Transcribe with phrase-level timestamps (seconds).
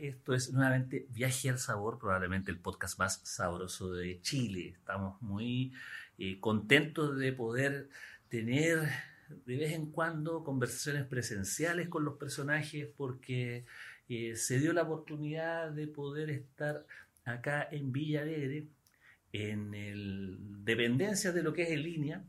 [0.00, 4.74] Esto es nuevamente Viaje al Sabor, probablemente el podcast más sabroso de Chile.
[4.76, 5.72] Estamos muy
[6.18, 7.88] eh, contentos de poder
[8.28, 8.88] tener
[9.46, 13.64] de vez en cuando conversaciones presenciales con los personajes porque
[14.08, 16.84] eh, se dio la oportunidad de poder estar
[17.24, 18.66] acá en Villa Alegre,
[19.32, 22.24] en el, dependencia de lo que es en línea,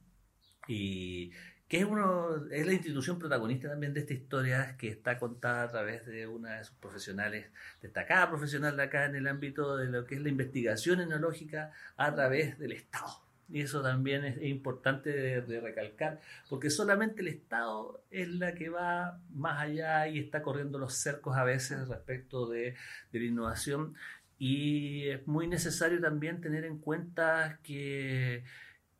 [0.67, 1.31] y
[1.67, 5.67] que es, uno, es la institución protagonista también de esta historia que está contada a
[5.69, 7.47] través de una de sus profesionales,
[7.81, 12.13] destacada profesional de acá en el ámbito de lo que es la investigación enológica a
[12.13, 13.25] través del Estado.
[13.49, 19.19] Y eso también es, importante de, recalcar, porque solamente el Estado es la que va
[19.33, 22.75] más allá y está corriendo los cercos a veces respecto de,
[23.11, 23.95] de la innovación.
[24.37, 28.43] Y es muy necesario también tener en cuenta que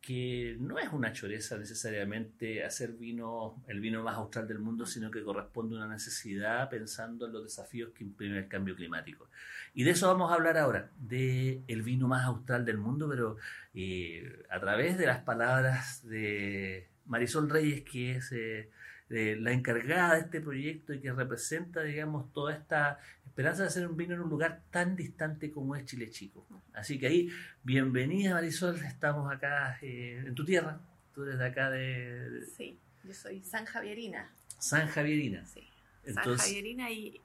[0.06, 5.10] que no es una choreza necesariamente hacer vino, el vino más austral del mundo, sino
[5.10, 9.28] que corresponde a una necesidad pensando en los desafíos que imprime el cambio climático.
[9.74, 13.38] Y de eso vamos a hablar ahora, de vino más austral del mundo, pero
[13.74, 18.70] eh, a través de las palabras de Marisol Reyes, que es eh,
[19.10, 23.00] la encargada de este proyecto y que representa, digamos, toda esta
[23.36, 26.48] esperanza de hacer un vino en un lugar tan distante como es Chile Chico.
[26.74, 27.30] Así que ahí,
[27.64, 30.80] bienvenida Marisol, estamos acá eh, en tu tierra,
[31.14, 32.46] tú eres de acá de...
[32.56, 34.32] Sí, yo soy San Javierina.
[34.58, 35.46] San Javierina.
[35.46, 35.68] Sí,
[36.14, 37.20] San Javierina y,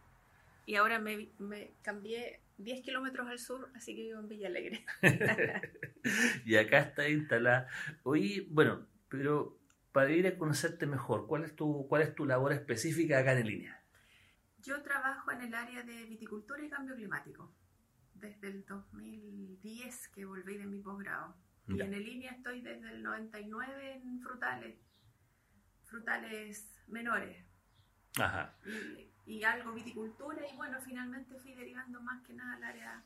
[0.66, 4.84] y ahora me, me cambié 10 kilómetros al sur, así que vivo en Villa Alegre.
[6.44, 7.68] y acá está instalada.
[8.02, 9.56] Oye, bueno, pero
[9.92, 13.46] para ir a conocerte mejor, ¿cuál es tu, cuál es tu labor específica acá en
[13.46, 13.79] línea?
[14.62, 17.52] Yo trabajo en el área de viticultura y cambio climático,
[18.14, 21.34] desde el 2010 que volví de mi posgrado.
[21.68, 24.76] Y en línea estoy desde el 99 en frutales,
[25.84, 27.46] frutales menores.
[28.18, 28.56] Ajá.
[28.66, 33.04] Y, y algo viticultura y bueno, finalmente fui derivando más que nada al área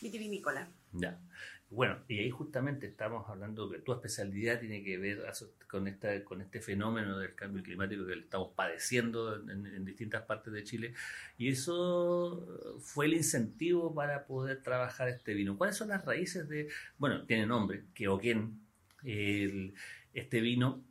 [0.00, 0.68] vitivinícola.
[0.92, 1.20] Ya.
[1.70, 5.24] Bueno, y ahí justamente estamos hablando que tu especialidad tiene que ver
[5.68, 10.64] con, esta, con este fenómeno del cambio climático que estamos padeciendo en, distintas partes de
[10.64, 10.94] Chile.
[11.38, 15.56] Y eso fue el incentivo para poder trabajar este vino.
[15.56, 18.60] ¿Cuáles son las raíces de, bueno, tiene nombre, que Oquén,
[19.04, 20.82] este vino,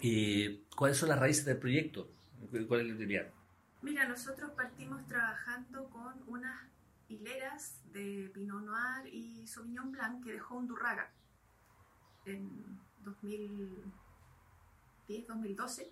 [0.00, 2.10] eh, ¿cuáles son las raíces del proyecto?
[2.66, 3.26] ¿Cuál es la utilidad?
[3.82, 6.68] Mira, nosotros partimos trabajando con unas
[7.08, 11.10] hileras de Pinot Noir y Sauvignon Blanc que dejó Undurraga
[12.24, 12.78] en
[15.08, 15.90] 2010-2012.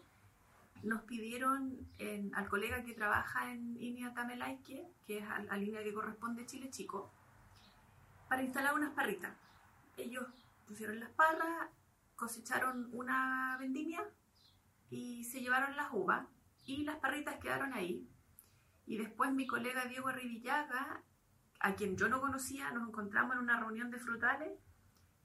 [0.82, 1.88] Nos pidieron
[2.34, 6.68] al colega que trabaja en Inia Tamelaike, que es a la línea que corresponde Chile
[6.70, 7.10] Chico,
[8.28, 9.34] para instalar unas parritas.
[9.96, 10.26] Ellos
[10.66, 11.70] pusieron las parras,
[12.14, 14.04] cosecharon una vendimia
[14.90, 16.26] y se llevaron las uvas
[16.66, 18.06] y las parritas quedaron ahí
[18.86, 21.02] y después mi colega Diego Arribillaga,
[21.60, 24.52] a quien yo no conocía, nos encontramos en una reunión de frutales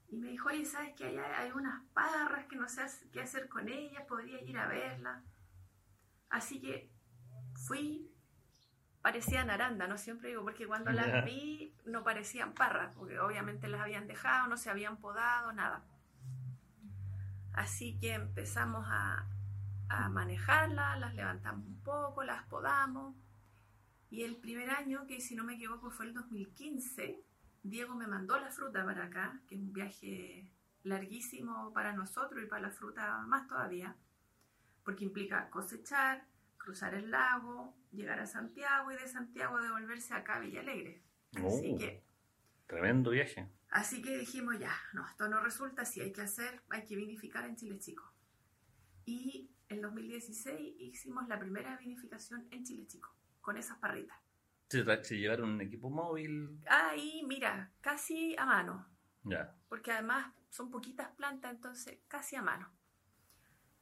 [0.08, 3.48] y me dijo, oye, ¿sabes que hay, hay unas parras que no sé qué hacer
[3.48, 4.04] con ellas?
[4.06, 5.22] Podría ir a verlas.
[6.28, 6.90] Así que
[7.66, 8.10] fui,
[9.00, 9.96] parecían aranda, ¿no?
[9.96, 14.56] Siempre digo, porque cuando las vi no parecían parras, porque obviamente las habían dejado, no
[14.56, 15.82] se habían podado, nada.
[17.52, 19.26] Así que empezamos a,
[19.88, 23.14] a manejarlas, las levantamos un poco, las podamos
[24.12, 27.18] y el primer año, que si no me equivoco fue el 2015,
[27.62, 30.50] Diego me mandó la fruta para acá, que es un viaje
[30.82, 33.96] larguísimo para nosotros y para la fruta más todavía,
[34.84, 36.26] porque implica cosechar,
[36.58, 41.02] cruzar el lago, llegar a Santiago y de Santiago devolverse acá a Villa Alegre.
[41.36, 42.04] Así oh, que...
[42.66, 43.48] Tremendo viaje.
[43.70, 47.46] Así que dijimos ya, no, esto no resulta, si hay que hacer, hay que vinificar
[47.46, 48.12] en Chile Chico.
[49.06, 53.08] Y en 2016 hicimos la primera vinificación en Chile Chico
[53.42, 54.16] con esas parritas.
[54.68, 56.58] ¿Se, se llevaron un equipo móvil?
[56.66, 58.88] Ahí, mira, casi a mano.
[59.24, 59.54] Ya.
[59.68, 62.72] Porque además son poquitas plantas, entonces casi a mano.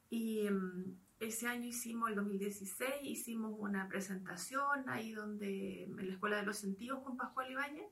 [0.08, 6.36] Y mm, ese año hicimos, el 2016, hicimos una presentación ahí donde, en la Escuela
[6.38, 7.88] de los Sentidos con Pascual Ibáñez.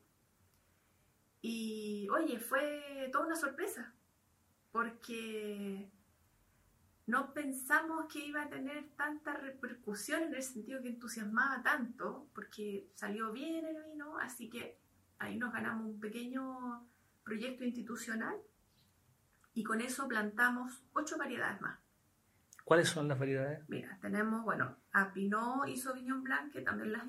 [1.41, 3.95] Y oye, fue toda una sorpresa,
[4.73, 5.89] porque
[7.09, 12.91] no pensamos que iba a tener tanta repercusión en el sentido que entusiasmaba tanto, porque
[12.95, 14.79] salió bien el vino, así que
[15.19, 16.87] ahí nos ganamos un pequeño
[17.25, 18.37] proyecto institucional
[19.55, 21.79] y con eso plantamos ocho variedades más.
[22.63, 23.67] ¿Cuáles son las variedades?
[23.71, 27.07] Mira, tenemos, bueno, a Pinot y Sauvignon Blanc, que también las,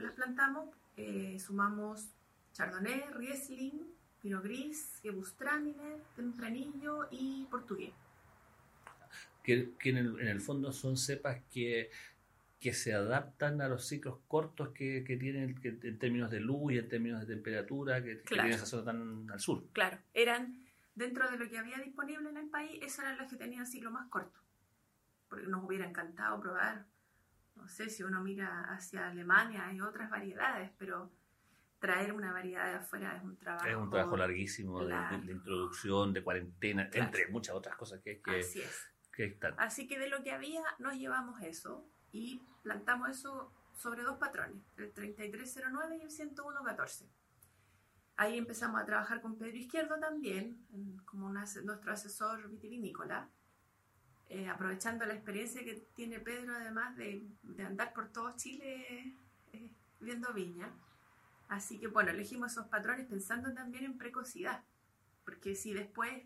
[0.00, 0.68] las plantamos.
[0.98, 2.10] Eh, sumamos
[2.52, 3.90] Chardonnay, Riesling,
[4.20, 7.94] Pinot Gris, Gewürztraminer, Tempranillo y Portugués
[9.44, 11.90] que, en, el, fondo son cepas que,
[12.58, 16.78] que se adaptan a los ciclos cortos que, que tienen en términos de luz y
[16.78, 19.64] en términos de temperatura que, tienen esa zona tan al sur.
[19.72, 20.64] Claro, eran
[20.94, 23.90] dentro de lo que había disponible en el país, esas eran las que tenían ciclo
[23.90, 24.40] más corto.
[25.28, 26.86] Porque nos hubiera encantado probar,
[27.54, 31.12] no sé, si uno mira hacia Alemania hay otras variedades, pero
[31.78, 33.66] traer una variedad de afuera es un trabajo.
[33.66, 34.94] Es un trabajo larguísimo de,
[35.30, 38.93] introducción, de cuarentena, entre muchas otras cosas que, que, Así es.
[39.58, 44.62] Así que de lo que había nos llevamos eso y plantamos eso sobre dos patrones,
[44.76, 47.08] el 3309 y el 10114.
[48.16, 50.64] Ahí empezamos a trabajar con Pedro Izquierdo también,
[51.04, 53.28] como nuestro asesor vitivinícola,
[54.28, 57.26] eh, aprovechando la experiencia que tiene Pedro además de,
[57.58, 59.16] andar por todo Chile
[59.52, 59.70] eh,
[60.00, 60.72] viendo viña.
[61.48, 64.62] Así que bueno, elegimos esos patrones pensando también en precocidad,
[65.24, 66.22] porque si después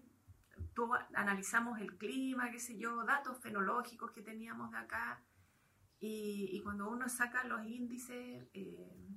[1.14, 5.22] analizamos el clima, qué sé yo, datos fenológicos que teníamos de acá,
[6.00, 9.08] y, cuando uno saca los índices, eh,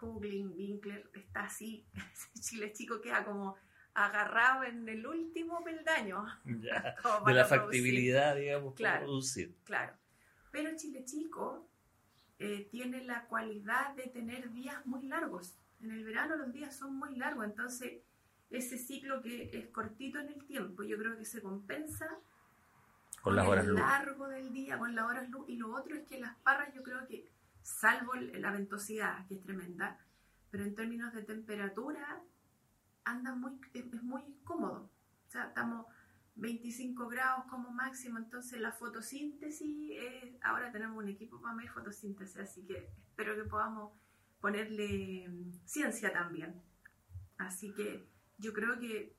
[0.00, 1.86] Hugling, Winkler, está así,
[2.40, 3.56] Chile chico queda como
[3.94, 6.26] agarrado en el último peldaño.
[6.44, 9.54] de la factibilidad, digamos, claro, producir.
[9.64, 9.94] Claro.
[10.50, 11.68] Pero Chile chico
[12.38, 15.56] eh, tiene la cualidad de tener días muy largos.
[15.80, 18.02] En el verano los días son muy largos, entonces
[18.50, 22.06] ese ciclo que es cortito en el tiempo, yo creo que se compensa
[23.22, 25.48] con, las horas el largo del día, con las horas luz.
[25.48, 27.26] Y lo otro es que las parras yo creo que,
[27.62, 29.98] salvo la ventosidad, que es tremenda,
[30.50, 32.22] pero en términos de temperatura,
[33.04, 34.90] anda muy, es, muy cómodo.
[35.26, 35.86] O sea, estamos
[36.36, 39.98] 25 grados como máximo, entonces la fotosíntesis,
[40.42, 43.92] ahora tenemos un equipo para medir fotosíntesis, así que espero que podamos
[44.40, 46.60] ponerle mm, ciencia también.
[47.38, 48.06] Así que
[48.38, 49.14] yo creo que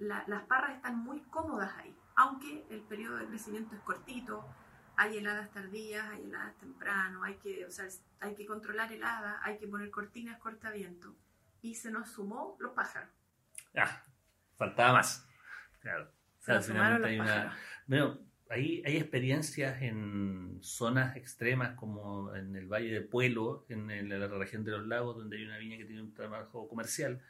[0.00, 4.46] las parras están muy cómodas ahí, aunque el periodo de crecimiento es cortito,
[4.96, 7.86] hay heladas tardías, hay heladas temprano, hay que, o sea,
[8.20, 11.16] hay que controlar heladas, hay que poner cortinas cortaviento.
[11.62, 13.08] Y se nos sumó los pájaros.
[13.74, 14.02] Ah,
[14.56, 15.26] faltaba más.
[15.80, 16.10] Claro.
[16.46, 17.56] hay una.
[17.86, 18.18] Bueno,
[18.50, 24.28] hay, hay experiencias en zonas extremas como en el Valle de Pueblo, en, en la
[24.28, 27.22] región de los lagos, donde hay una viña que tiene un trabajo comercial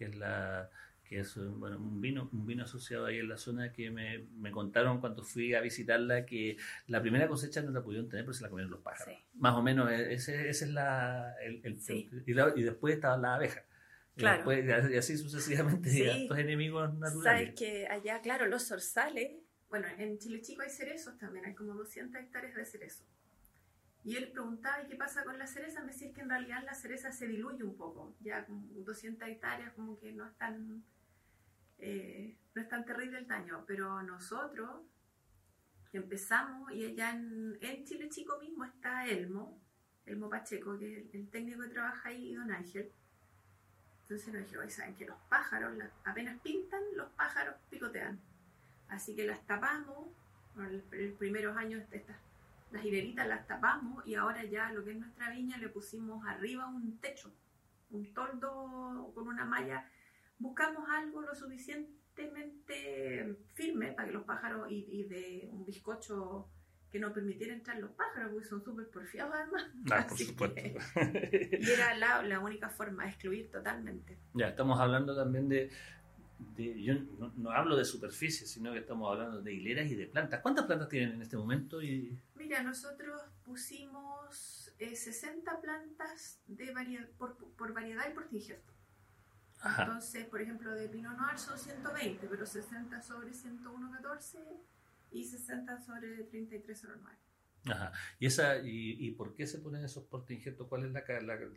[0.00, 0.70] que es la
[1.04, 4.50] que es bueno, un vino un vino asociado ahí en la zona que me, me,
[4.50, 6.56] contaron cuando fui a visitarla que
[6.86, 9.14] la primera cosecha no la pudieron tener porque se la comieron los pájaros.
[9.34, 11.78] Más o menos e, ese, ese es la, el,
[12.26, 13.64] y, después estaba la abeja.
[14.16, 14.50] Claro.
[14.52, 16.02] Y, así sucesivamente, sí.
[16.02, 17.24] estos enemigos naturales.
[17.24, 19.32] Sabes que allá, claro, los zorzales,
[19.68, 23.06] bueno, en Chile Chico hay cerezos también, hay como 200 hectáreas de cerezos.
[24.02, 25.80] Y él preguntaba, ¿y qué pasa con la cereza?
[25.80, 29.74] Me decía que en realidad la cereza se diluye un poco, ya con 200 hectáreas
[29.74, 30.82] como que no es tan,
[31.78, 34.82] eh, no es tan terrible el daño, pero nosotros
[35.92, 39.60] empezamos y allá en, Chile Chico mismo está Elmo,
[40.06, 42.90] Elmo Pacheco, que es el, técnico que trabaja ahí, y Don Ángel.
[44.02, 48.18] Entonces nos dijeron, ¿saben que los pájaros apenas pintan, los pájaros picotean?
[48.88, 50.08] Así que las tapamos,
[50.56, 52.16] en los primeros años estas
[52.70, 56.66] las hileritas las tapamos y ahora ya lo que es nuestra viña le pusimos arriba
[56.66, 57.32] un techo,
[57.90, 59.86] un toldo con una malla.
[60.38, 66.48] Buscamos algo lo suficientemente firme para que los pájaros y, de un bizcocho
[66.90, 69.66] que no permitiera entrar los pájaros, porque son súper porfiados además.
[69.90, 70.60] Ah, por supuesto.
[70.60, 74.18] y era la, la única forma de excluir totalmente.
[74.34, 75.70] Ya, estamos hablando también de,
[76.56, 76.94] yo
[77.36, 80.40] no, hablo de superficie, sino que estamos hablando de hileras y de plantas.
[80.40, 81.82] ¿Cuántas plantas tienen en este momento?
[81.82, 82.18] Y...
[82.34, 86.72] Mira, nosotros pusimos 60 eh, plantas de
[87.18, 88.72] por, por, variedad y por injerto.
[89.78, 94.38] Entonces, por ejemplo, de Pinot Noir son 120, pero 60 sobre 101.14
[95.12, 97.16] y 60 sobre 33.09.
[97.66, 97.92] Ajá.
[98.18, 100.66] ¿Y, esa, y, por qué se ponen esos portinjertos?
[100.66, 101.04] ¿Cuál es la,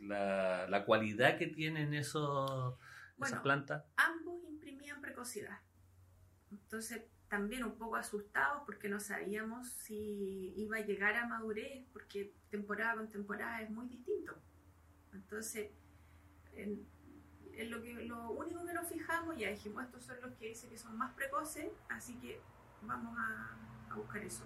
[0.02, 2.74] la, la, cualidad que tienen esos,
[3.18, 3.84] esas plantas?
[3.96, 4.33] Ambos
[5.00, 5.60] precocidad.
[6.50, 12.32] Entonces, también un poco asustados porque no sabíamos si iba a llegar a madurez, porque
[12.50, 14.34] temporada con temporada es muy distinto.
[15.12, 15.70] Entonces,
[16.54, 16.86] en,
[17.70, 20.78] lo, que, lo único que nos fijamos, ya dijimos, estos son los que dice que
[20.78, 22.40] son más precoces, así que
[22.82, 23.56] vamos a,
[23.90, 24.44] a buscar eso.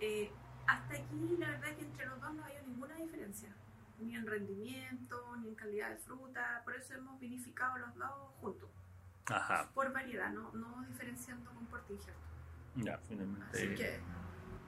[0.00, 0.30] Eh,
[0.66, 3.54] hasta aquí, la verdad es que entre los dos no había ninguna diferencia,
[3.98, 8.70] ni en rendimiento, ni en calidad de fruta, por eso hemos vinificado los dos juntos,
[9.26, 9.70] Ajá.
[9.74, 12.20] por variedad, no, no diferenciando con porte injerto.
[12.74, 13.46] Ya, finalmente.
[13.52, 14.00] Así que,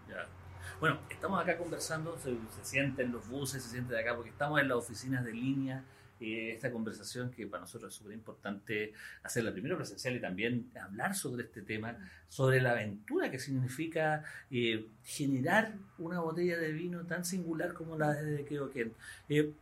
[0.08, 0.32] Ya.
[0.80, 4.60] Bueno, estamos acá conversando, se, se sienten los buses, se sienten de acá, porque estamos
[4.60, 5.84] en las oficinas de línea.
[6.18, 11.14] eh, esta conversación que para nosotros es súper importante hacerla primero presencial y también hablar
[11.14, 11.98] sobre este tema,
[12.28, 18.14] sobre la aventura que significa eh, generar una botella de vino tan singular como la
[18.14, 18.94] de Keoken.
[19.28, 19.52] Eh,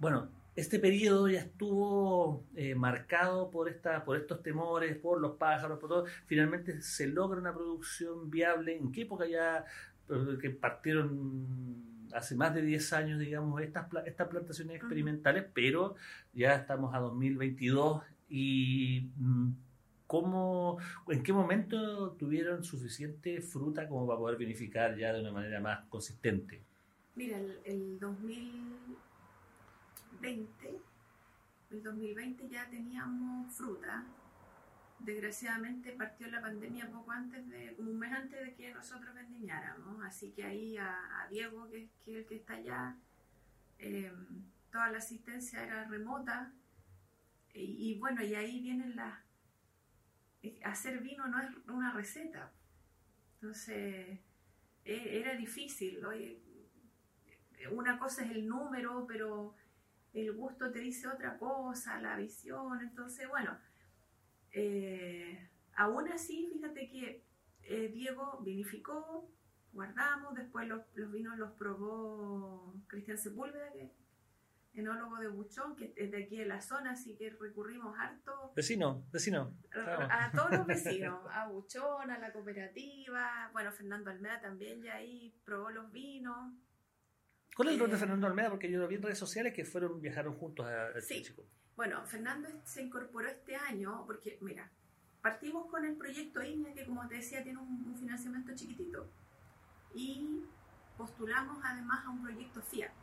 [0.00, 5.78] bueno, este periodo ya estuvo eh, marcado por, esta, por estos temores, por los pájaros,
[5.78, 6.04] por todo.
[6.26, 8.76] Finalmente se logra una producción viable.
[8.76, 9.64] ¿En qué época ya
[10.08, 15.94] eh, que partieron hace más de 10 años, digamos, estas, estas plantaciones experimentales, pero
[16.32, 19.50] ya estamos a 2022 y mm,
[20.06, 20.78] ¿cómo,
[21.08, 25.86] ¿en qué momento tuvieron suficiente fruta como para poder vinificar ya de una manera más
[25.88, 26.62] consistente?
[27.14, 27.98] mira, el, el
[30.20, 30.80] 2020,
[31.70, 34.04] el 2020 ya teníamos fruta.
[35.00, 40.04] Desgraciadamente partió la pandemia poco antes de, como un mes antes de que nosotros vendimiáramos.
[40.04, 42.96] Así que ahí a, Diego, que, es- el que está allá,
[43.78, 44.12] eh,
[44.72, 46.52] toda la asistencia era remota.
[47.54, 49.18] Y, bueno, y ahí vienen las...
[50.64, 52.50] Hacer vino no es una receta.
[53.40, 54.18] Entonces,
[54.84, 56.00] e- era difícil.
[57.72, 59.54] Una cosa es el número, pero
[60.12, 62.80] el gusto te dice otra cosa, la visión.
[62.80, 63.56] Entonces, bueno,
[64.52, 67.24] eh, aún así, fíjate que
[67.62, 69.30] eh, Diego vinificó,
[69.72, 73.92] guardamos, después los, los vinos los probó Cristian Sepúlveda, que
[74.74, 79.04] enólogo de Buchón, que es de aquí de la zona, así que recurrimos harto Vecino,
[79.12, 79.52] vecino.
[79.74, 84.96] a, a todos los vecinos, a Buchón, a la cooperativa, bueno, Fernando Almeda también ya
[84.96, 86.52] ahí probó los vinos.
[87.60, 88.48] ¿Cuál es el rol de Eh, Fernando Almeida?
[88.48, 91.22] Porque yo lo vi en redes sociales que fueron viajaron juntos a, Sí.
[91.22, 91.44] Chico.
[91.76, 94.70] Bueno, Fernando se incorporó este año porque, mira,
[95.20, 99.12] partimos con el proyecto INEA, que como te decía tiene un, un financiamiento chiquitito,
[99.94, 100.42] y
[100.96, 102.94] postulamos además a un proyecto FIA.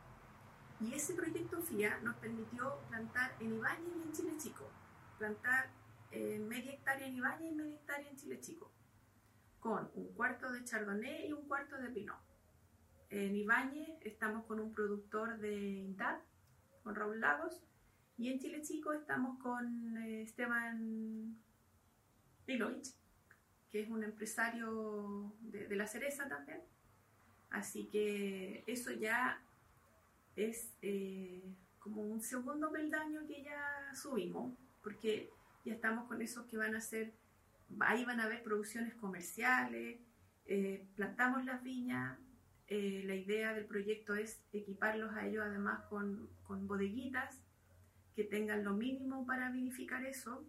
[0.79, 4.71] Y ese proyecto FIA nos permitió plantar en Ibañez y en Chile Chico,
[5.19, 5.69] plantar
[6.09, 8.71] eh, media hectárea en Ibañez y media hectárea en Chile Chico,
[9.59, 12.26] con un cuarto de Chardonnay y un cuarto de Pinot.
[13.09, 16.21] En Ibañez estamos con un productor de INDAP,
[16.83, 17.61] con Raúl Lagos,
[18.17, 21.37] y en Chile Chico estamos con eh, Esteban
[22.45, 22.93] Pilovich,
[23.71, 26.61] que es un empresario de, de la cereza también.
[27.49, 29.41] Así que eso ya
[30.35, 31.43] es eh,
[31.79, 35.29] como un segundo peldaño que ya subimos, porque
[35.63, 37.13] ya estamos con esos que van a ser,
[37.79, 39.97] ahí van a haber producciones comerciales,
[40.45, 42.17] eh, plantamos las viñas,
[42.67, 47.39] eh, la idea del proyecto es equiparlos a ellos además con, con bodeguitas
[48.15, 50.45] que tengan lo mínimo para vinificar eso.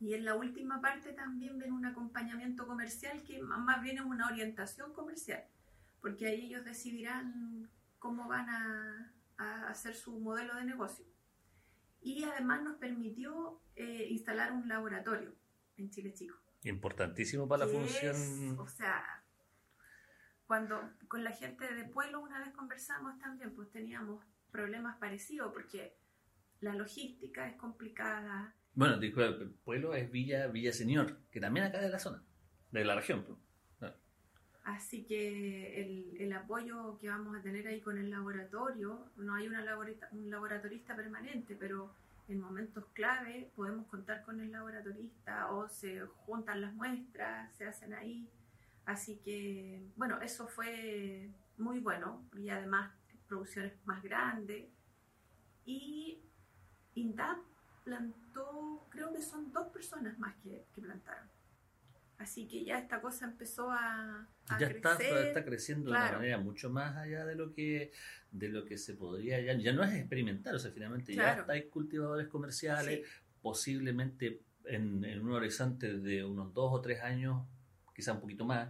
[0.00, 4.26] Y en la última parte también ven un acompañamiento comercial que más bien es una
[4.26, 5.44] orientación comercial,
[6.00, 11.04] porque ahí ellos decidirán cómo van a, a hacer su modelo de negocio.
[12.02, 15.34] Y además nos permitió eh, instalar un laboratorio
[15.76, 16.36] en Chile Chico.
[16.64, 18.16] Importantísimo para la función.
[18.16, 19.22] es, o sea,
[20.46, 25.96] cuando con la gente de Pueblo una vez conversamos también, pues teníamos problemas parecidos porque
[26.60, 28.54] la logística es complicada.
[28.74, 29.12] Bueno, el
[29.64, 32.22] pueblo es Villa, Villa Señor, que también acá de la zona,
[32.70, 33.24] de la región.
[33.24, 33.38] pues.
[34.64, 39.46] Así que el, el apoyo que vamos a tener ahí con el laboratorio, no hay
[39.46, 41.94] una laborita- un laboratorista permanente, pero
[42.28, 47.94] en momentos clave podemos contar con el laboratorista o se juntan las muestras, se hacen
[47.94, 48.28] ahí.
[48.86, 51.28] Así que, bueno, eso fue
[51.58, 52.92] muy bueno y además
[53.28, 54.66] producciones más grandes.
[55.64, 56.20] Y
[56.94, 57.38] INDAP
[57.84, 61.28] plantó, creo que son dos personas más que, que plantaron.
[62.18, 65.26] Así que ya esta cosa empezó a, a Ya está, crecer.
[65.26, 66.08] está creciendo de claro.
[66.10, 67.92] una manera mucho más allá de lo que
[68.30, 71.52] de lo que se podría ya, ya no es experimentar, o sea, finalmente ya está,
[71.52, 73.12] hay cultivadores comerciales, Sí.
[73.42, 77.46] posiblemente en, en un horizonte de unos dos o tres años,
[77.96, 78.68] quizá un poquito más,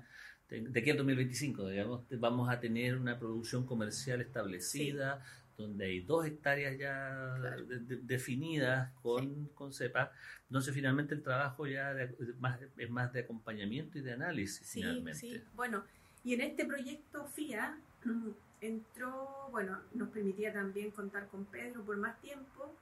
[0.49, 5.21] de, aquí al 2025, digamos, vamos a tener una producción comercial establecida,
[5.59, 7.65] donde hay dos hectáreas ya Claro.
[7.67, 10.13] de- de- definidas con, con cepa.
[10.49, 14.81] Entonces, finalmente el trabajo ya de- más, es más de acompañamiento y de análisis, Sí,
[14.81, 15.19] finalmente.
[15.19, 15.43] sí.
[15.55, 15.83] Bueno,
[16.23, 17.79] y en este proyecto FIA
[18.61, 22.75] entró, bueno, nos permitía también contar con Pedro por más tiempo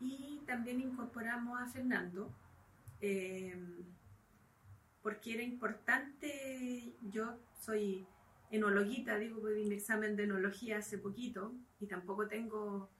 [0.00, 2.30] y también incorporamos a Fernando.
[3.00, 3.54] Eh,
[5.02, 8.06] porque era importante, yo soy
[8.50, 12.90] enologuita, digo, pedí mi examen de enología hace poquito y tampoco tengo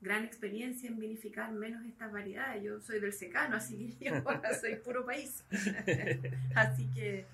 [0.00, 2.62] gran experiencia en vinificar menos estas variedades.
[2.62, 4.22] Yo soy del secano, así que yo
[4.60, 5.44] soy puro país.
[6.54, 7.26] así que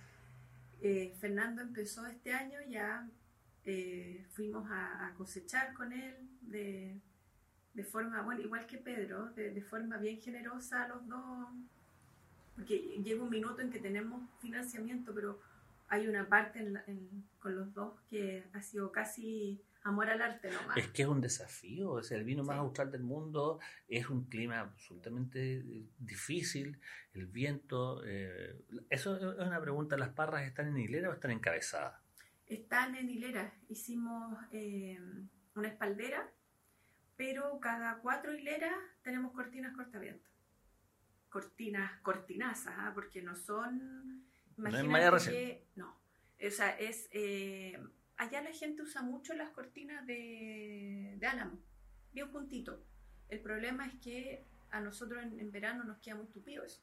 [0.80, 3.06] eh, Fernando empezó este año, ya
[3.64, 6.98] eh, fuimos a, cosechar con él de,
[7.74, 11.48] de, forma, bueno, igual que Pedro, de, de forma bien generosa los dos,
[12.54, 15.40] porque llega un minuto en que tenemos financiamiento, pero
[15.88, 16.64] hay una parte
[17.38, 20.76] con los dos que ha sido casi amor al arte nomás.
[20.76, 24.60] Es que es un desafío, es el vino más austral del mundo, es un clima
[24.60, 26.80] absolutamente eh, difícil,
[27.12, 28.02] el viento.
[28.04, 32.00] Eh, eso es una pregunta, ¿las parras están en hilera o están encabezadas?
[32.46, 34.98] Están en hilera, hicimos eh,
[35.54, 36.30] una espaldera,
[37.16, 40.33] pero cada cuatro hileras tenemos cortinas cortaviento.
[41.34, 42.92] Cortinas cortinazas, ¿ah?
[42.94, 44.24] porque no son
[44.56, 45.96] Imagínate no No,
[46.46, 47.08] o sea, es...
[47.10, 47.76] Eh,
[48.16, 51.58] allá la gente usa mucho las cortinas de, de álamo,
[52.12, 52.84] bien juntito.
[53.28, 56.80] El problema es que a nosotros en, verano nos queda muy tupido eso.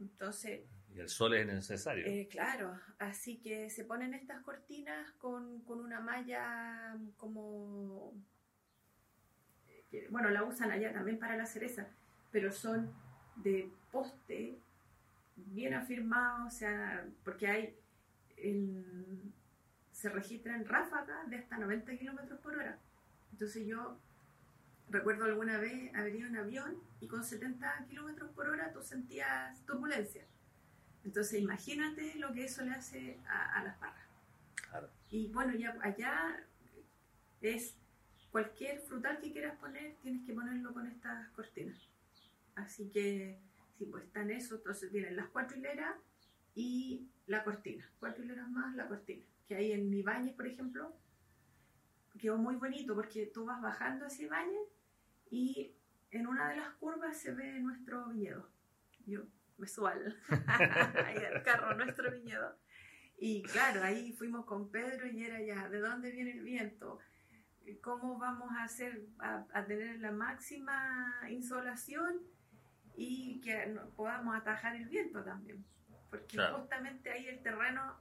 [0.00, 0.62] Entonces...
[0.94, 2.06] Y el sol es necesario.
[2.06, 8.14] Eh, claro, así que se ponen estas cortinas con, con una malla como...
[9.92, 11.86] Eh, bueno, la usan allá también para la cereza,
[12.32, 12.90] pero son
[13.42, 14.58] de poste
[15.36, 17.76] bien afirmado, o sea, porque hay,
[19.92, 22.78] se registran ráfagas de hasta 90 kilómetros por hora.
[23.32, 23.98] Entonces yo
[24.88, 29.64] recuerdo alguna vez haber ido en avión y con 70 kilómetros por hora tú sentías
[29.66, 30.24] turbulencia.
[31.04, 34.04] Entonces imagínate lo que eso le hace a, las parras.
[35.10, 36.44] Y bueno, ya allá
[37.40, 37.74] es
[38.30, 41.76] cualquier frutal que quieras poner, tienes que ponerlo con estas cortinas.
[42.54, 43.40] Así que
[43.80, 45.96] Sí, pues están eso, entonces vienen las cuatro hileras
[46.54, 47.90] y la cortina.
[47.98, 49.24] Cuatro hileras más la cortina.
[49.48, 50.94] Que hay en Ibáñez, por ejemplo,
[52.18, 54.68] quedó muy bonito porque tú vas bajando hacia Ibáñez
[55.30, 55.74] y
[56.10, 58.50] en una de las curvas se ve nuestro viñedo.
[59.06, 59.22] Yo
[59.56, 60.14] me subo al,
[61.42, 62.58] carro, nuestro viñedo.
[63.16, 66.98] Y claro, ahí fuimos con Pedro y era ya, ¿de dónde viene el viento?
[67.80, 72.20] ¿Cómo vamos a hacer, a, a tener la máxima insolación?
[72.96, 75.64] Y que podamos atajar el viento también.
[76.10, 77.96] Porque justamente ahí el terreno,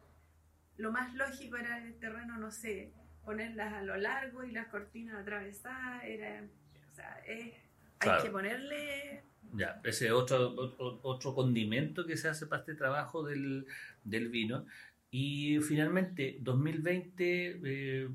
[0.78, 2.92] lo más lógico era el terreno, no sé,
[3.24, 6.44] ponerlas a lo largo y las cortinas atravesadas, era,
[6.92, 9.24] o sea, hay que ponerle...
[9.54, 10.54] Ya, ese otro,
[11.02, 13.66] otro, condimento que se hace para este trabajo del,
[14.04, 14.66] del vino.
[15.12, 18.10] Y finalmente, 2020, eh,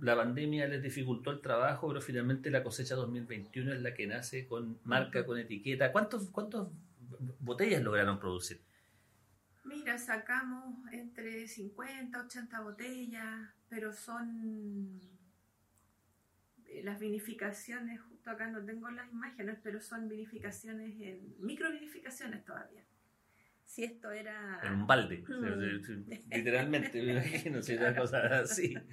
[0.00, 4.46] la pandemia les dificultó el trabajo, pero finalmente la cosecha 2021 es la que nace
[4.46, 5.92] con marca, con etiqueta.
[5.92, 6.68] ¿Cuántos, ¿Cuántas
[7.40, 8.60] botellas lograron producir?
[9.64, 15.00] Mira, sacamos entre 50, 80 botellas, pero son
[16.66, 22.44] eh, las vinificaciones, justo acá no tengo las imágenes, pero son vinificaciones en micro vinificaciones
[22.44, 22.84] todavía
[23.66, 24.60] si esto era...
[24.62, 26.10] En un balde, mm.
[26.34, 28.74] literalmente, me imagino, si una cosa así.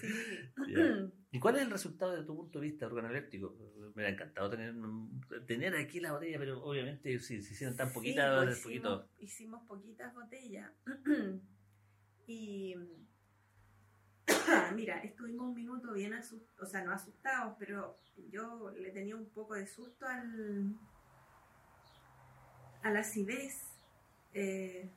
[1.32, 3.56] ¿Y cuál es el resultado de tu punto de vista organoléptico?
[3.94, 4.74] Me ha encantado tener,
[5.46, 10.14] tener aquí la botella, pero obviamente si se hicieron tan poquitas, pues hicimos, hicimos poquitas
[10.14, 10.70] botellas.
[12.26, 12.76] y
[14.74, 19.28] mira, estuvimos un minuto bien asustados, o sea, no asustados, pero yo le tenía un
[19.30, 20.76] poco de susto al
[22.82, 23.64] a la acidez.
[24.32, 24.88] Eh,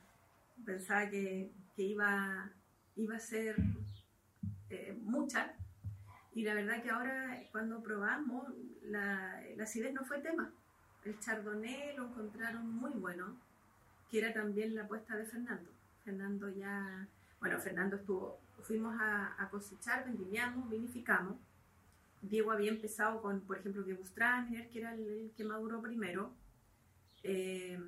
[0.64, 2.50] pensaba que, iba,
[2.96, 3.56] iba a ser
[4.70, 5.54] eh, mucha.
[6.34, 8.48] Y la verdad que ahora cuando probamos,
[8.82, 10.52] la, acidez no fue tema.
[11.04, 13.36] El chardonnay lo encontraron muy bueno,
[14.10, 15.70] que era también la apuesta de Fernando.
[16.04, 17.06] Fernando ya,
[17.40, 21.36] bueno, Fernando estuvo, fuimos a, cosechar, vendimiamos, vinificamos.
[22.22, 26.32] Diego había empezado con, por ejemplo, Gewürztraminer, que era el que maduró primero
[27.24, 27.78] eh,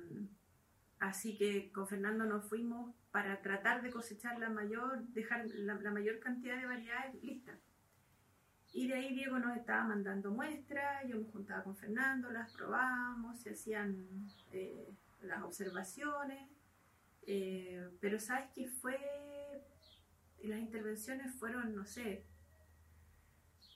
[0.99, 6.19] así que con Fernando nos fuimos para tratar de cosechar la mayor, dejar la, mayor
[6.19, 7.57] cantidad de variedades listas.
[8.73, 13.39] Y de ahí Diego nos estaba mandando muestras, yo me juntaba con Fernando, las probábamos,
[13.39, 14.07] se hacían
[14.51, 16.49] eh, las observaciones,
[17.27, 18.99] eh, pero sabes que fue,
[20.43, 22.25] las intervenciones fueron, no sé,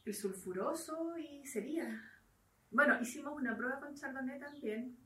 [0.05, 2.03] el sulfuroso y sería.
[2.71, 4.97] Bueno, hicimos una prueba con Chardonnay también,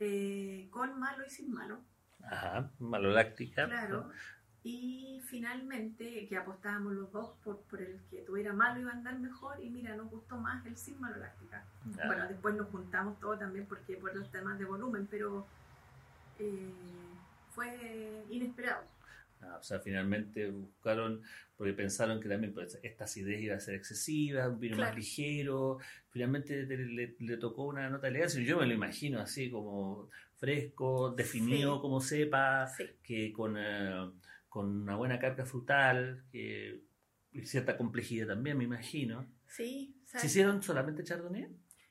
[0.00, 1.80] eh, con malo y sin malo.
[2.22, 3.66] Ajá, maloláctica.
[3.66, 4.10] Claro.
[4.62, 9.16] Y finalmente, que apostábamos los dos por, por, el que tuviera malo iba a andar
[9.18, 11.64] mejor, y mira, nos gustó más el sin maloláctica.
[12.06, 15.46] Bueno, después nos juntamos todo también porque por los temas de volumen, pero
[16.40, 16.72] eh,
[17.54, 18.82] fue inesperado.
[19.42, 21.22] Ah, o sea, finalmente buscaron,
[21.56, 24.96] porque pensaron que también pues, estas ideas iban a ser excesivas, un vino más Claro.
[24.98, 25.78] ligero,
[26.10, 31.10] finalmente le, le- le tocó una nota elegancia, yo me lo imagino así como fresco,
[31.10, 31.80] definido Sí.
[31.82, 32.84] como sepa, Sí.
[33.02, 34.10] que con, eh,
[34.48, 36.82] con una buena carga frutal, que
[37.32, 39.26] y cierta complejidad también, me imagino.
[39.46, 40.24] Sí, ¿Se ¿sabes?
[40.24, 41.48] hicieron solamente Chardonnay?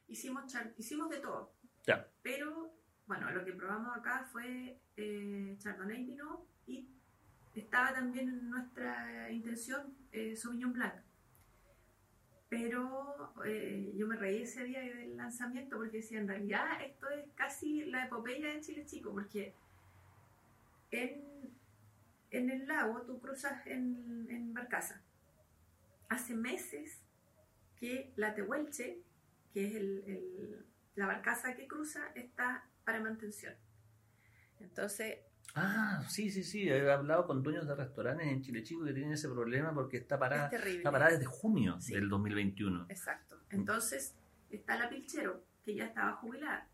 [0.08, 1.53] hicimos, char- hicimos de todo.
[1.86, 2.08] Ya.
[2.23, 2.73] Pero,
[3.05, 6.88] bueno, lo que probamos acá fue eh, Chardonnay Pinot y
[7.62, 10.96] estaba también en nuestra intención eh, Sauvignon Blanc.
[12.50, 17.26] Pero eh, yo me reí ese día del lanzamiento porque decía, en realidad esto es
[17.36, 19.54] casi la epopeya de Chile Chico, porque
[20.91, 21.22] en,
[22.32, 25.02] en el lago tú cruzas en, en Barcaza.
[26.08, 27.02] Hace meses
[27.80, 29.00] que la Tehuelche,
[29.54, 30.65] que es el- el-
[30.96, 33.54] la barcaza que cruza, está para mantención.
[34.62, 35.18] Entonces,
[35.58, 39.13] Ah, sí, sí, sí, he hablado con dueños de restaurantes en Chile Chico que tienen
[39.13, 41.94] ese problema porque está parada, es está parada desde junio Sí.
[41.94, 42.86] del 2021.
[42.89, 43.39] Exacto.
[43.50, 44.15] Entonces,
[44.50, 46.70] está la Pilchero, que ya estaba jubilada.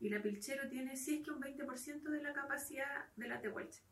[0.00, 3.82] Y la Pilchero tiene, si es que un 20% de la capacidad de la Tehuelche.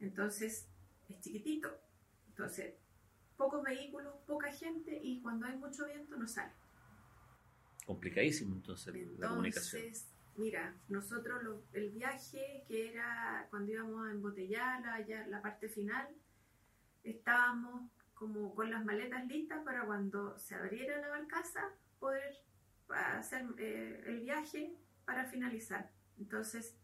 [0.00, 0.66] Entonces,
[1.10, 1.68] es chiquitito.
[2.28, 2.74] Entonces,
[3.36, 6.52] pocos vehículos, poca gente y cuando hay mucho viento no sale.
[7.84, 9.82] Complicadísimo entonces la comunicación.
[10.36, 11.42] Mira, nosotros
[11.72, 14.82] el viaje que era cuando íbamos a embotellar
[15.28, 16.08] la parte final,
[17.04, 22.40] estábamos como con las maletas listas para cuando se abriera la barcaza poder
[22.88, 25.90] hacer eh, el viaje para finalizar.
[26.18, 26.76] Entonces,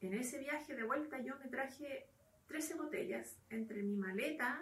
[0.00, 2.08] en ese viaje de vuelta yo me traje
[2.48, 4.60] 13 botellas entre mi maleta,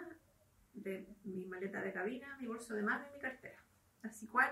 [0.73, 3.62] de, mi maleta de cabina, mi bolso de mano y mi cartera.
[4.03, 4.51] Así cual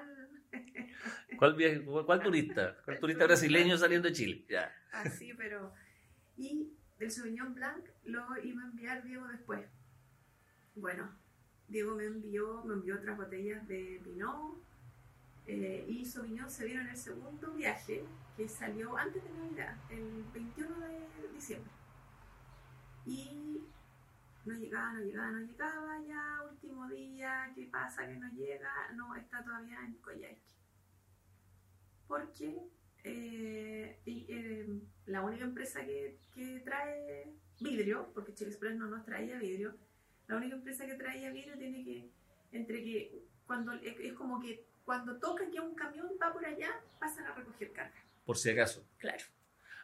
[1.37, 2.77] ¿Cuál, viaje- cuál, cuál turista?
[2.85, 4.45] ¿Cuál turista brasileño saliendo de Chile?
[4.49, 4.73] Ya.
[4.91, 5.73] Así, pero.
[6.37, 9.65] Y el Sauvignon Blanc lo iba a enviar Diego después.
[10.75, 11.09] Bueno,
[11.67, 14.57] Diego me envió, me envió otras botellas de Pinot
[15.47, 18.03] eh, y Sauvignon se vino en el segundo viaje
[18.37, 20.99] que salió antes de Navidad, el 21 de
[21.33, 21.71] diciembre.
[23.05, 23.61] Y
[24.45, 28.71] no llegaba, no llegaba, no llegaba, ya último día, ¿qué pasa que no llega?
[28.95, 30.41] No, está todavía en Coyhaique.
[32.07, 32.69] Porque
[33.03, 34.67] eh, y, eh,
[35.07, 39.75] la única empresa que, que trae vidrio, porque Chile Express no nos traía vidrio,
[40.27, 42.09] la única empresa que traía vidrio tiene que,
[42.51, 46.81] entre que, cuando es, es como que cuando toca que un camión va por allá,
[46.99, 48.03] pasan a recoger carga.
[48.25, 48.85] Por si acaso.
[48.97, 49.25] Claro.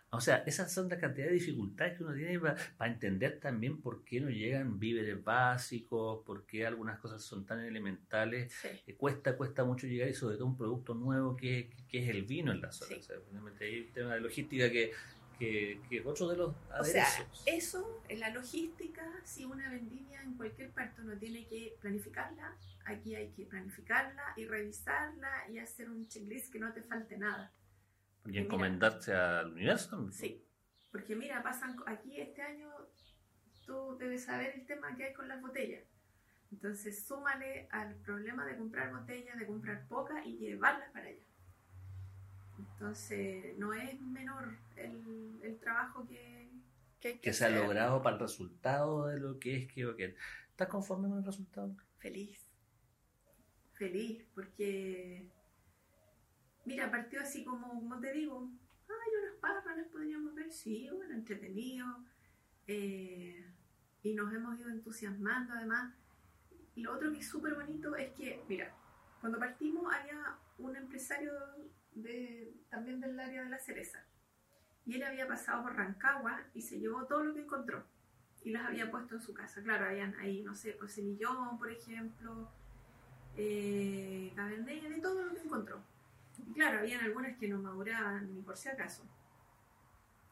[0.09, 4.05] O sea, esas son la cantidad de dificultades que uno tiene para entender también por
[4.05, 8.53] qué no llegan víveres básicos, por qué algunas cosas son tan elementales.
[8.53, 8.69] Sí.
[8.87, 12.23] Eh, cuesta, cuesta mucho llegar y sobre todo un producto nuevo que, que es el
[12.23, 12.95] vino en la zona.
[12.95, 12.99] Sí.
[13.01, 14.93] O sea, finalmente hay un tema de logística que,
[15.37, 17.05] que, que es otro de los O sea,
[17.45, 23.13] eso, en la logística, si una vendimia en cualquier parte uno tiene que planificarla, aquí
[23.13, 27.51] hay que planificarla y revisarla y hacer un checklist que no te falte nada.
[28.27, 30.11] Y mira- encomendarse al universo.
[30.11, 30.43] Sí,
[30.91, 32.69] porque mira, pasan aquí este año,
[33.65, 35.83] tú debes saber el tema que hay con las botellas.
[36.51, 41.19] Entonces, súmale al problema de comprar botellas, de comprar pocas y llevarlas para allá.
[42.57, 46.49] Entonces, no es menor el, el trabajo que,
[46.99, 49.95] que, hay que que se ha logrado para el resultado de lo que es que
[49.95, 50.15] que-
[50.49, 51.75] ¿Estás conforme con el resultado?
[51.99, 52.39] Feliz.
[53.73, 55.29] Feliz, porque.
[56.67, 58.51] Mira, partió así como, como te digo,
[58.89, 61.87] ay, unas papas las podríamos ver, sí, bueno, entretenido.
[62.67, 63.45] eh,
[64.03, 65.93] y nos hemos ido entusiasmando además.
[66.75, 68.73] Lo otro que es súper bonito es que, mira,
[69.21, 71.31] cuando partimos había un empresario
[71.93, 74.03] de, también del área de la cereza.
[74.85, 77.85] Y él había pasado por Rancagua y se llevó todo lo que encontró.
[78.43, 79.61] Y las había puesto en su casa.
[79.63, 82.51] Claro, habían ahí, no sé, pues semillón, por ejemplo,
[83.37, 85.81] eh, de todo lo que encontró.
[86.53, 89.03] Claro, habían algunas que no maduraban ni por si acaso.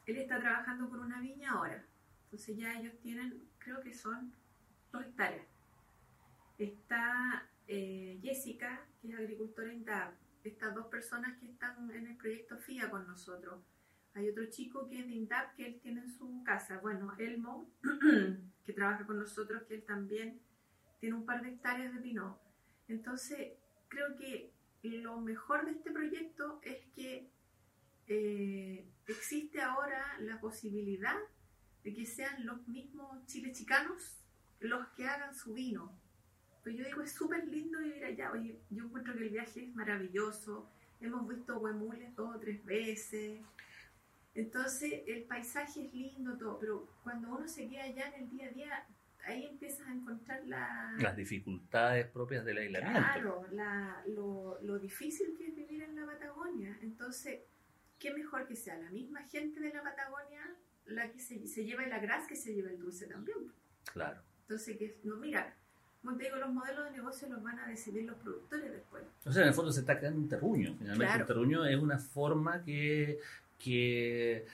[0.06, 1.86] Él está trabajando con una viña ahora.
[2.26, 4.34] Entonces ya ellos tienen, creo que son
[4.92, 5.46] dos hectáreas.
[6.58, 10.14] Está eh, Jessica, que es agricultora en DAB.
[10.44, 13.64] Estas dos personas que están en el proyecto FIA con nosotros.
[14.16, 16.78] Hay otro chico que es de INDAP que él tiene en su casa.
[16.78, 17.70] Bueno, Elmo,
[18.66, 20.40] que trabaja con nosotros, que él también
[21.02, 22.40] tiene un par de hectáreas de pinot.
[22.88, 23.54] Entonces,
[23.90, 24.54] creo que
[24.90, 27.30] lo mejor de este proyecto es que
[28.08, 31.18] eh, existe ahora la posibilidad
[31.84, 34.18] de que sean los mismos chilechicanos
[34.60, 35.92] los que hagan su vino.
[36.64, 38.32] Pues yo digo, es súper lindo vivir allá.
[38.32, 40.68] Oye, yo encuentro que el viaje es maravilloso.
[41.00, 43.42] Hemos visto Huemules dos o tres veces.
[44.34, 48.48] Entonces el paisaje es lindo todo, pero cuando uno se queda allá en el día
[48.48, 48.88] a día,
[49.26, 50.94] ahí empiezas a encontrar la...
[51.00, 53.00] las dificultades propias del aislamiento.
[53.00, 56.78] Claro, la, lo, lo difícil que es vivir en la Patagonia.
[56.82, 57.40] Entonces,
[58.00, 60.42] qué mejor que sea la misma gente de la Patagonia
[60.86, 63.38] la que se, se lleva la grasa que se lleva el dulce también.
[63.92, 64.22] Claro.
[64.42, 65.56] Entonces, que no, mira,
[66.04, 69.04] como te digo, los modelos de negocio los van a decidir los productores después.
[69.26, 70.76] O sea, en el fondo se está creando un terruño.
[70.78, 71.22] Finalmente, Claro.
[71.24, 73.18] un terruño es una forma que,
[73.58, 74.46] que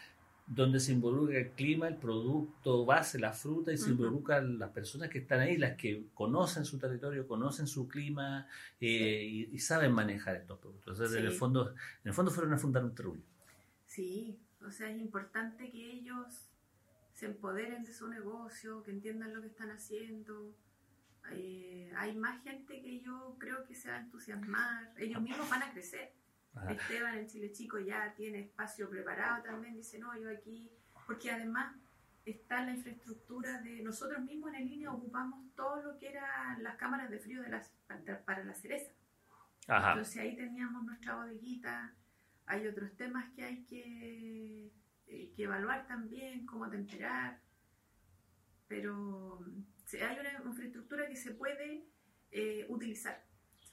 [0.54, 5.08] donde se involucra el clima, el producto base, la fruta, y se involucran las personas
[5.08, 8.48] que están ahí, las que conocen su territorio, conocen su clima
[8.82, 11.00] eh, y, y saben manejar estos productos.
[11.00, 13.24] Entonces, en, el fondo, en el fondo fueron a fundar un terruño.
[13.86, 16.50] Sí, o sea, es importante que ellos
[17.14, 20.54] se empoderen de su negocio, que entiendan lo que están haciendo.
[21.32, 24.94] Eh, hay más gente que yo creo que se va a entusiasmar.
[24.98, 26.12] Ellos mismos van a crecer.
[26.70, 30.70] Esteban en Chile Chico ya tiene espacio preparado también, dice, no, yo aquí,
[31.06, 31.76] porque además
[32.26, 37.10] está la infraestructura de nosotros mismos en línea ocupamos todo lo que eran las cámaras
[37.10, 37.72] de frío de las,
[38.26, 38.92] para la cereza.
[39.68, 39.92] Ajá.
[39.92, 41.96] Entonces ahí teníamos nuestra bodeguita,
[42.46, 44.72] hay otros temas que hay que,
[45.08, 47.40] eh, que evaluar también, cómo temperar,
[48.68, 49.40] pero
[49.94, 51.86] hay una infraestructura que se puede
[52.32, 53.24] eh, utilizar,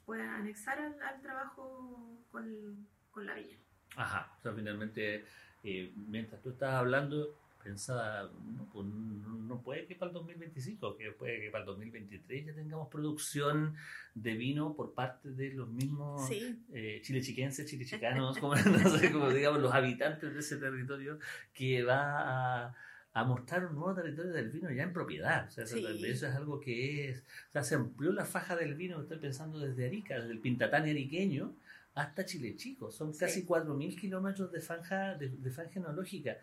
[0.09, 3.59] se puede anexar al, al trabajo con, con la viña.
[3.97, 5.25] Ajá, o sea, finalmente,
[5.63, 10.97] eh, mientras tú estabas hablando, pensaba, no, pues, no, no puede que para el 2025,
[10.97, 13.75] que puede que para el 2023 ya tengamos producción
[14.15, 19.29] de vino por parte de los mismos Sí, eh, chilechiquenses, chilechicanos, como, no sé, como
[19.31, 21.19] digamos los habitantes de ese territorio,
[21.53, 22.77] que va a,
[23.15, 25.47] a mostrar un nuevo territorio del vino ya en propiedad.
[25.49, 26.05] O sea, eso- Sí.
[26.07, 29.59] eso es algo que es, o sea, se amplió la faja del vino, estoy pensando
[29.59, 31.57] desde Arica, desde el Pintatán ariqueño
[31.95, 32.91] hasta Chile Chico.
[32.93, 33.21] Son Sí.
[33.21, 36.37] casi 4.000 kilómetros de franja, de, de franja enológica.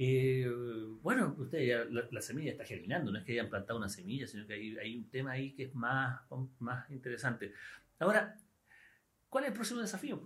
[0.00, 0.48] Eh,
[1.02, 4.26] bueno, usted ya, la, la semilla está germinando, no es que hayan plantado una semilla,
[4.26, 6.20] sino que hay, hay un tema ahí que es más,
[6.60, 7.52] más interesante.
[7.98, 8.36] Ahora,
[9.28, 10.22] ¿cuál es el próximo desafío?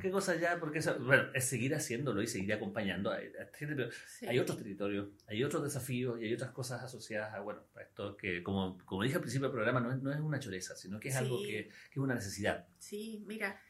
[0.00, 0.58] ¿Qué cosas ya?
[0.58, 4.26] Porque eso, bueno, es seguir haciéndolo y seguir acompañando a, esta gente, pero sí.
[4.26, 8.16] hay otros territorios, hay otros desafíos y hay otras cosas asociadas a, bueno, a esto
[8.16, 10.98] que, como, como dije al principio del programa, no es, no es una choreza, sino
[10.98, 11.18] que es Sí.
[11.20, 12.66] algo que, que es una necesidad.
[12.78, 13.60] Sí, mira,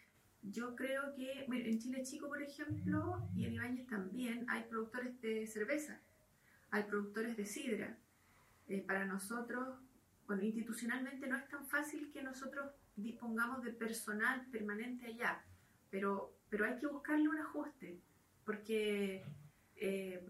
[0.43, 5.21] yo creo que mira, en Chile Chico, por ejemplo, y en Ibáñez también, hay productores
[5.21, 6.01] de cerveza,
[6.71, 7.99] hay productores de sidra.
[8.69, 9.79] Eh, para nosotros,
[10.27, 15.45] bueno, institucionalmente no es tan fácil que nosotros dispongamos de personal permanente allá,
[15.91, 18.01] pero, pero hay que buscarle un ajuste,
[18.45, 19.25] porque
[19.77, 20.27] eh,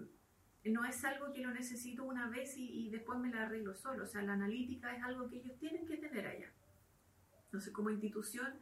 [0.64, 4.04] no es algo que lo necesito una vez y, y después me la arreglo solo.
[4.04, 6.50] O sea, la analítica es algo que ellos tienen que tener allá.
[7.46, 8.54] Entonces, como institución,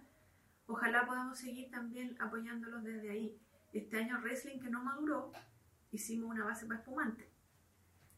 [0.66, 3.38] ojalá podamos seguir también apoyándolos desde ahí.
[3.72, 5.32] Este año wrestling que no maduró,
[5.90, 7.28] hicimos una base para espumante.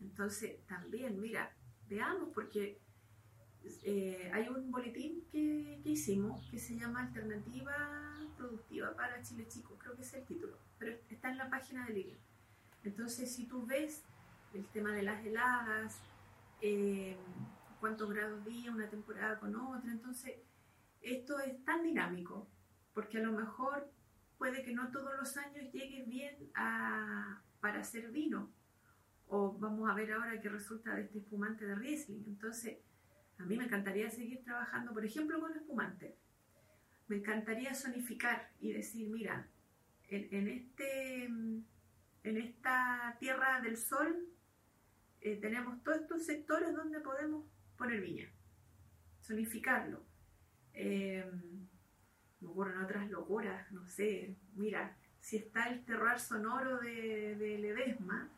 [0.00, 1.54] Entonces, también, mira,
[1.88, 2.78] veamos, porque
[3.84, 9.76] eh, hay un boletín que, que hicimos que se llama Alternativa Productiva para Chile Chico,
[9.78, 12.18] creo que es el título, pero está en la página de Lilian.
[12.84, 14.02] Entonces, si tú ves
[14.54, 15.98] el tema de las heladas,
[16.60, 17.16] eh,
[17.80, 20.34] cuántos grados día, una temporada con otra, entonces
[21.00, 22.46] esto es tan dinámico,
[22.94, 23.90] porque a lo mejor
[24.38, 28.50] puede que no todos los años llegue bien a, para hacer vino,
[29.28, 32.24] o vamos a ver ahora qué resulta de este espumante de Riesling.
[32.26, 32.78] Entonces,
[33.38, 36.16] a mí me encantaría seguir trabajando, por ejemplo, con espumante.
[37.08, 39.46] Me encantaría sonificar y decir, mira,
[40.08, 41.66] en, este, en
[42.24, 44.28] esta tierra del sol
[45.20, 47.44] eh, tenemos todos estos sectores donde podemos
[47.76, 48.28] poner viña,
[49.20, 50.02] sonificarlo.
[50.74, 51.24] Eh,
[52.40, 58.28] me ocurren otras locuras, no sé, mira, si está el terroir sonoro de, de Ledesma,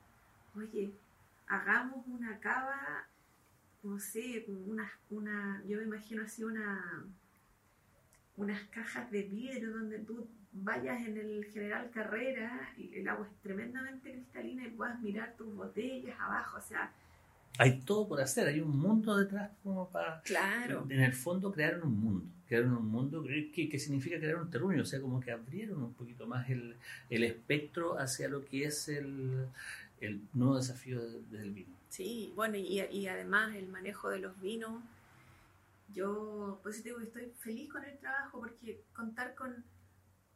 [0.55, 0.93] oye,
[1.47, 3.07] hagamos una cava,
[3.83, 7.05] no sé, una, una, yo me imagino así una,
[8.39, 13.43] unas cajas de vidrio donde tú vayas en el General Carrera y el agua es
[13.43, 16.91] tremendamente cristalina y puedas mirar tus botellas abajo, o sea,
[17.59, 20.23] Hay todo por hacer, hay un mundo detrás como para...
[20.23, 24.51] claro, En el fondo crearon un mundo, crearon un mundo que, que significa crear un
[24.51, 26.77] terruño, o sea, como que abrieron un poquito más el,
[27.11, 29.47] el espectro hacia lo que es el,
[30.01, 31.75] el nuevo desafío de- del vino.
[31.89, 34.83] Sí, bueno, y, y además el manejo de los vinos.
[35.89, 39.65] Yo, pues digo estoy feliz con el trabajo porque contar con,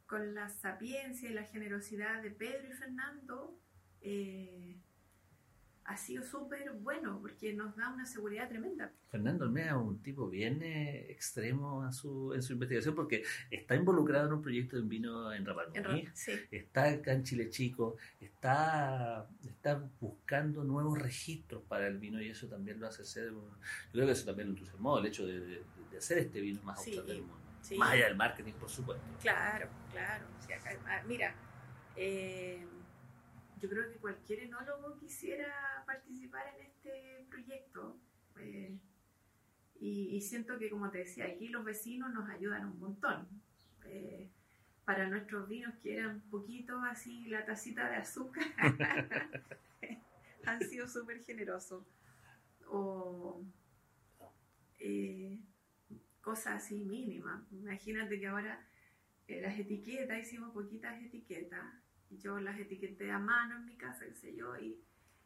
[0.05, 3.59] con la sapiencia y la generosidad de Pedro y Fernando,
[4.01, 4.77] eh,
[5.85, 8.91] ha sido súper bueno porque nos da una seguridad tremenda.
[9.09, 13.75] Fernando Olmeda es un tipo bien eh, extremo en su, en su investigación porque está
[13.75, 16.39] involucrado en un proyecto de un vino en Rapanui, sí.
[16.51, 22.47] está acá en Chile Chico, está, está buscando nuevos registros para el vino y eso
[22.47, 25.39] también lo hace ser, un- yo creo que eso también lo entusiasmó, el hecho de,
[25.39, 27.37] de- de hacer este vino más Sí, austral del mundo.
[27.61, 27.77] sí.
[27.77, 29.03] Más allá del marketing, por supuesto.
[29.21, 30.25] Claro, claro.
[30.39, 31.35] O sea, ah, mira,
[31.95, 32.65] eh,
[33.63, 37.97] yo creo que cualquier enólogo quisiera participar en este proyecto.
[38.37, 38.77] eh,
[39.79, 43.27] y, siento que, como te decía, aquí los vecinos nos ayudan un montón.
[43.85, 44.29] Eh,
[44.83, 48.43] para nuestros vinos que eran poquito así, la tacita de azúcar,
[50.45, 51.85] han sido súper generosos.
[52.67, 53.41] O
[54.79, 55.39] eh,
[56.21, 57.41] cosas así mínimas.
[57.53, 58.65] Imagínate que ahora
[59.27, 61.82] eh, las etiquetas, hicimos poquitas etiquetas.
[62.19, 64.79] Yo las etiqueté a mano en mi casa, qué sé yo, y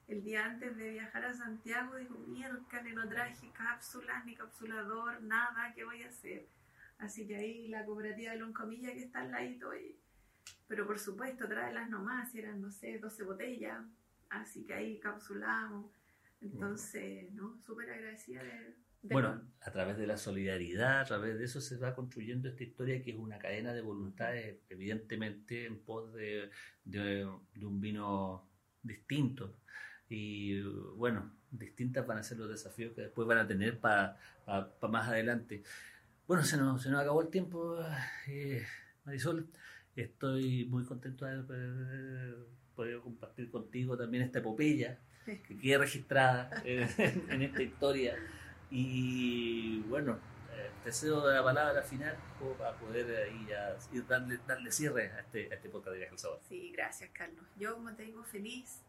[0.07, 5.73] el día antes de viajar a Santiago digo, miércoles no traje cápsulas ni capsulador, nada,
[5.73, 6.47] ¿qué voy a hacer?
[6.97, 9.99] Así que ahí la cooperativa de Loncomilla que está al ladito, y,
[10.67, 13.85] pero por supuesto, tráelas nomás, eran, no sé, 12 botellas,
[14.29, 15.91] así que ahí capsulamos.
[16.41, 17.57] Entonces, ¿no?
[17.57, 18.75] Súper agradecida de...
[19.03, 23.01] Bueno, a través de la solidaridad, a través de eso se va construyendo esta historia
[23.01, 26.49] que es una cadena de voluntades, evidentemente en pos de,
[26.83, 28.43] de- de un vino
[28.83, 29.53] distinto.
[30.09, 30.61] Y
[30.95, 34.17] bueno, distintas van a ser los desafíos que después van a tener para
[34.89, 35.63] más adelante.
[36.27, 37.77] Bueno, se nos, se nos acabó el tiempo,
[38.27, 38.65] eh,
[39.05, 39.47] Marisol.
[39.95, 42.35] Estoy muy contento de haber
[42.75, 46.87] podido compartir contigo también esta epopeya que quede registrada en,
[47.31, 48.15] en esta historia.
[48.69, 50.19] Y bueno,
[50.51, 53.77] eh, te cedo la palabra final como para poder ahí ya
[54.07, 56.39] darle, darle cierre a este, a este podcast de Viaje al Sabor.
[56.47, 57.45] Sí, gracias, Carlos.
[57.57, 58.83] Yo, como te digo, feliz.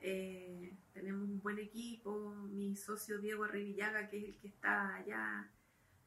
[0.00, 2.34] Eh, tenemos un buen equipo.
[2.50, 5.50] Mi socio Diego Arribillaga, que es el que está allá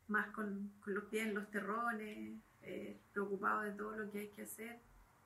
[0.07, 4.29] más con, con los pies en los terrones, eh, preocupado de todo lo que hay
[4.29, 4.79] que hacer.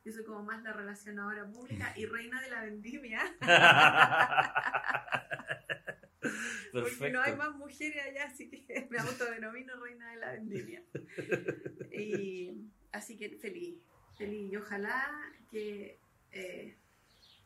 [0.04, 3.22] Yo soy como más la relacionadora pública y reina de la vendimia.
[6.72, 10.84] Porque no hay más mujeres allá, así que me autodenomino reina de la vendimia.
[11.92, 13.78] Y así que feliz,
[14.18, 14.52] feliz.
[14.52, 15.08] Y ojalá
[15.50, 16.00] que
[16.32, 16.78] eh,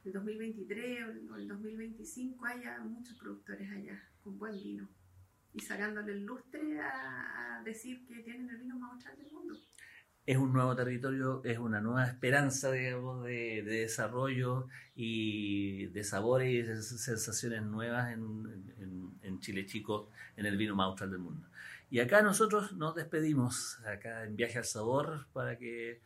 [0.05, 4.89] el 2023 o el, o el 2025 haya muchos productores allá con buen vino
[5.53, 9.55] y sacándole el lustre a, a decir que tienen el vino más austral del mundo.
[10.31, 16.49] Es un nuevo territorio, es una nueva esperanza digamos, de, de desarrollo y de sabores
[16.49, 18.21] y de sensaciones nuevas en,
[18.77, 21.47] en- en Chile Chico, en el vino más austral del mundo.
[21.89, 26.01] Y acá nosotros nos despedimos, acá en Viaje al Sabor, para que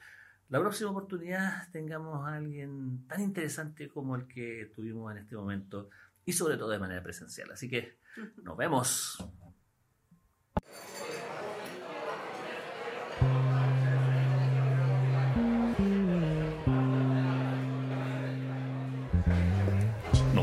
[0.49, 5.89] la próxima oportunidad tengamos a alguien tan interesante como el que tuvimos en este momento
[6.25, 7.51] y sobre todo de manera presencial.
[7.51, 7.97] Así que
[8.43, 9.17] nos vemos.